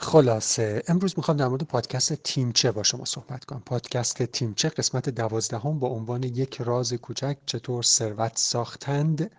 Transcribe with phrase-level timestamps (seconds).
[0.00, 3.62] خلاصه امروز می‌خوام در مورد پادکست تیمچه با شما صحبت کنم.
[3.66, 9.30] پادکست تیمچه قسمت دوازدهم با عنوان یک راز کوچک چطور ثروت ساختند.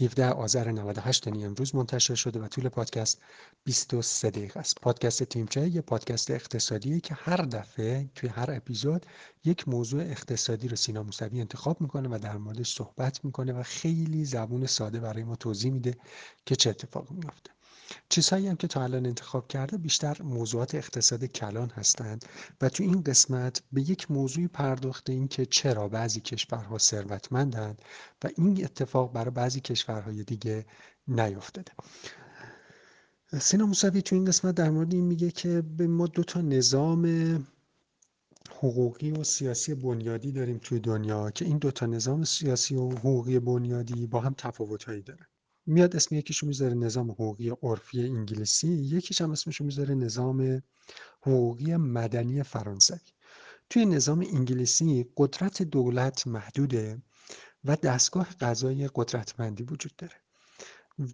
[0.00, 3.20] 17 آذر 98 یعنی امروز منتشر شده و طول پادکست
[3.64, 4.80] 23 دقیقه است.
[4.80, 9.06] پادکست تیمچه یه پادکست اقتصادیه که هر دفعه توی هر اپیزود
[9.44, 14.24] یک موضوع اقتصادی رو سینا موسوی انتخاب می‌کنه و در موردش صحبت می‌کنه و خیلی
[14.24, 15.96] زبون ساده برای ما توضیح میده
[16.46, 17.53] که چه اتفاقی میافته.
[18.08, 22.24] چیزهایی هم که تا الان انتخاب کرده بیشتر موضوعات اقتصاد کلان هستند
[22.60, 27.82] و تو این قسمت به یک موضوعی پرداخته این که چرا بعضی کشورها ثروتمندند
[28.24, 30.66] و این اتفاق برای بعضی کشورهای دیگه
[31.08, 31.72] نیفتاده.
[33.40, 37.06] سینا موسوی تو این قسمت در مورد این میگه که به ما دو تا نظام
[38.50, 43.38] حقوقی و سیاسی بنیادی داریم توی دنیا که این دو تا نظام سیاسی و حقوقی
[43.38, 45.26] بنیادی با هم تفاوتهایی دارن.
[45.66, 50.62] میاد اسم یکیشو می‌ذاره نظام حقوقی عرفی انگلیسی یکیش هم اسمشو می‌ذاره نظام
[51.22, 52.98] حقوقی مدنی فرانسوی
[53.70, 57.02] توی نظام انگلیسی قدرت دولت محدوده
[57.64, 60.14] و دستگاه قضایی قدرتمندی وجود داره.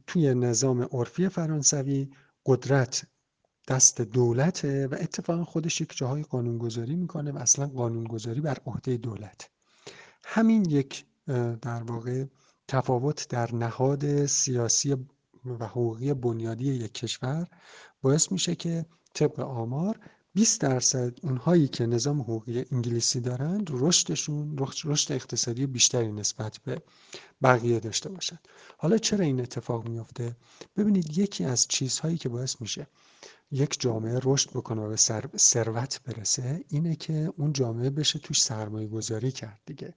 [0.06, 2.10] توی نظام عرفی فرانسوی
[2.46, 3.02] قدرت
[3.68, 9.50] دست دولته و اتفاقا خودش یک جاهای قانونگذاری می‌کنه و اصلا قانونگذاری بر عهده دولت.
[10.24, 11.04] همین یک
[11.62, 12.24] در واقع
[12.70, 14.96] تفاوت در نهاد سیاسی
[15.44, 17.46] و حقوقی بنیادی یک کشور
[18.02, 20.00] باعث میشه که طبق آمار
[20.34, 26.82] 20 درصد اونهایی که نظام حقوقی انگلیسی دارند رشدشون رشد اقتصادی بیشتری نسبت به
[27.42, 28.48] بقیه داشته باشند.
[28.78, 30.36] حالا چرا این اتفاق میافته
[30.76, 32.86] ببینید یکی از چیزهایی که باعث میشه
[33.50, 34.88] یک جامعه رشد بکنه و
[35.28, 39.94] به ثروت برسه اینه که اون جامعه بشه توش سرمایه گذاری کرد دیگه.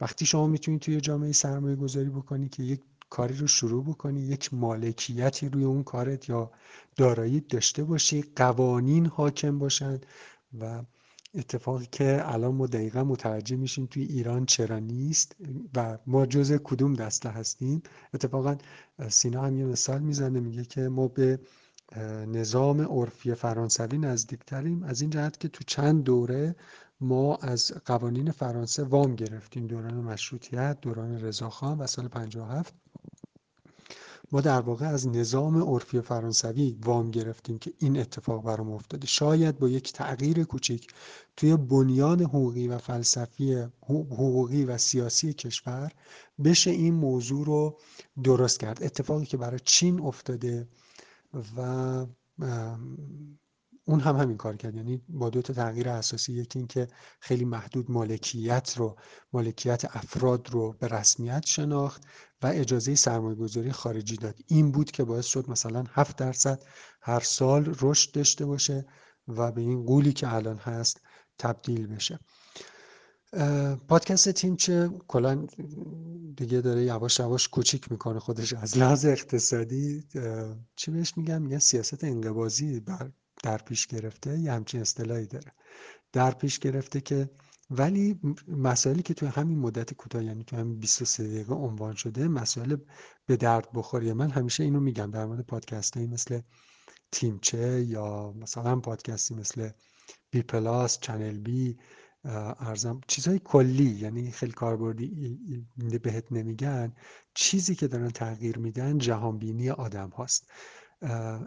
[0.00, 4.54] وقتی شما می‌تونید توی جامعه سرمایه گذاری بکنی که یک کاری رو شروع بکنی یک
[4.54, 6.50] مالکیتی روی اون کارت یا
[6.96, 10.00] دارایی داشته باشی قوانین حاکم باشن
[10.60, 10.82] و
[11.34, 15.36] اتفاقی که الان ما دقیقا متوجه میشیم توی ایران چرا نیست
[15.74, 17.82] و ما جز کدوم دسته هستیم.
[18.14, 18.56] اتفاقا
[19.08, 21.38] سینا هم یه مثال می‌زنه میگه که ما به
[22.26, 26.56] نظام عرفی فرانسوی نزدیکتریم از این جهت که تو چند دوره
[27.00, 29.66] ما از قوانین فرانسه وام گرفتیم.
[29.66, 32.74] دوران مشروطیت دوران رضاخان و سال 57
[34.32, 39.06] ما در واقع از نظام عرفی فرانسوی وام گرفتیم که این اتفاق برام افتاده.
[39.06, 40.86] شاید با یک تغییر کوچیک
[41.36, 43.54] توی بنیان حقوقی و فلسفی
[43.88, 45.92] حقوقی و سیاسی کشور
[46.44, 47.78] بشه این موضوع رو
[48.24, 48.82] درست کرد.
[48.82, 50.68] اتفاقی که برای چین افتاده
[51.56, 52.06] و
[53.86, 54.74] اون هم همین کار کرد.
[54.74, 56.88] یعنی با دو تا تغییر اساسی یکی اینکه
[57.20, 58.96] خیلی محدود مالکیت رو
[59.32, 62.02] مالکیت افراد رو به رسمیت شناخت
[62.42, 64.38] و اجازه سرمایه گذاری خارجی داد.
[64.46, 66.62] این بود که باعث شد مثلا 7 درصد
[67.02, 68.86] هر سال رشد داشته باشه
[69.28, 71.00] و به این قولی که الان هست
[71.38, 72.18] تبدیل بشه.
[73.88, 75.46] پادکست تیم چه کلا
[76.36, 80.04] دیگه داره یواش یواش کوچیک می‌کنه خودش از لحاظ اقتصادی
[80.76, 82.82] چی بهش میگم میگن سیاست انقباضی
[83.42, 85.52] در پیش گرفته یه همچین اصطلاحی داره.
[86.12, 87.30] در پیش گرفته که
[87.70, 92.76] ولی مسائلی که توی همین مدت کوتاه یعنی توی همین 23 دقیقه عنوان شده مسائل
[93.26, 94.12] به درد بخوری.
[94.12, 96.40] من همیشه اینو میگم در مورد پادکست هایی مثل
[97.12, 99.70] تیمچه یا مثلا پادکستی مثل
[100.30, 101.76] بی پلاس چنل بی
[102.24, 103.00] ارزم.
[103.06, 105.38] چیزهای کلی یعنی خیلی کاربردی
[106.02, 106.92] بهت نمیگن.
[107.34, 110.50] چیزی که دارن تغییر میدن جهانبینی آدم هاست.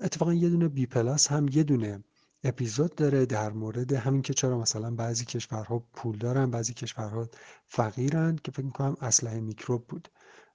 [0.02, 2.04] اتفاقا یه دونه بی پلاس هم یه دونه
[2.44, 7.30] اپیزود داره در مورد همین که چرا مثلا بعضی کشورها پول دارن بعضی کشورها
[7.68, 10.10] فقیرن که فکر می‌کنم اسلحه میکروب بود.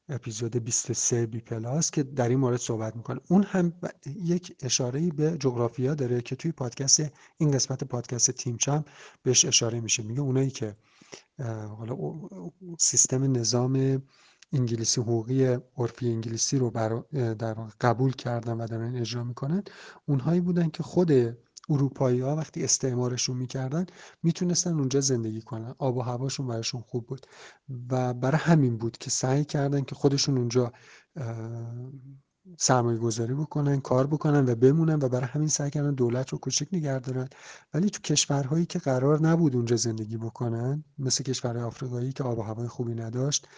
[0.08, 3.20] اپیزود 23 بی پلاس که در این مورد صحبت می‌کنه.
[3.28, 3.72] اون هم
[4.06, 7.02] یک اشاره به جغرافیا داره که توی پادکست
[7.38, 8.84] این قسمت پادکست تیمچم
[9.22, 10.02] بهش اشاره میشه.
[10.02, 10.76] میگه اونایی که
[11.78, 11.96] حالا
[12.78, 14.02] سیستم نظام
[14.52, 16.70] انگلیسی حقوقی عرفی انگلیسی رو
[17.38, 19.62] در قبول کردن و دارن اجرا می‌کنن
[20.06, 21.12] اونهایی بودن که خود
[21.70, 23.86] اروپایی ها وقتی استعمارشون می‌کردن
[24.22, 25.74] می‌تونستن اونجا زندگی کنن.
[25.78, 27.26] آب و هواشون براشون خوب بود.
[27.90, 30.72] و برای همین بود که سعی کردن که خودشون اونجا
[32.58, 36.68] سرمایه گذاری بکنن کار بکنن و بمونن و برای همین سعی کردن دولت رو کوچک
[36.72, 37.28] نگه دارن.
[37.74, 42.42] ولی تو کشورهایی که قرار نبود اونجا زندگی بکنن مثل کشورهای آفریقایی که آب و
[42.42, 43.48] هوای خوبی نداشت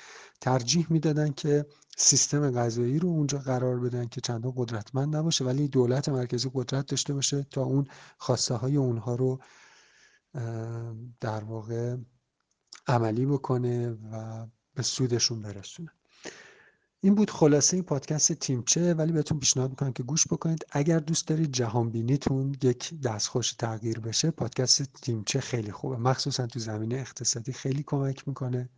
[0.41, 1.67] ترجیح می‌دادن که
[1.97, 7.15] سیستم غذایی رو اونجا قرار بدن که چندان قدرتمند نباشه ولی دولت مرکزی قدرت داشته
[7.15, 7.87] باشه تا اون
[8.19, 9.41] خواسته های اونها رو
[11.21, 11.97] در واقع
[12.87, 15.91] عملی بکنه و به سودشون برسونه.
[17.05, 20.67] این بود خلاصه پادکست تیمچه ولی بهتون پیشنهاد می‌کنم که گوش بکنید.
[20.71, 25.97] اگر دوست دارید جهان بینیتون یک دستخوش تغییر بشه پادکست تیمچه خیلی خوبه.
[25.97, 28.69] مخصوصا تو زمینه اقتصادی خیلی کمک می‌کنه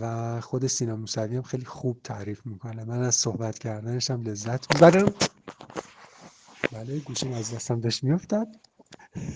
[0.00, 2.84] و خود سینا موسوی هم خیلی خوب تعریف می‌کنه.
[2.84, 5.14] من از صحبت کردنش هم لذت می‌برم.
[6.72, 8.56] بله گوشیم از دستم داشت میافتد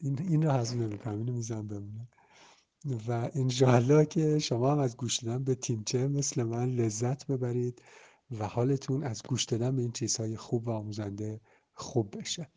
[0.00, 2.08] این, این رو هضم نمی‌کنم اینو بمونه.
[2.84, 7.82] و انشاءالله که شما هم از گوش دادن به تیمچه مثل من لذت ببرید
[8.38, 11.40] و حالتون از گوش دادن به این چیزهای خوب و آموزنده
[11.74, 12.48] خوب بشه.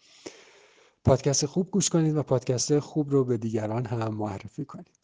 [1.05, 4.97] پادکست خوب گوش کنید و پادکست خوب رو به دیگران هم معرفی کنید.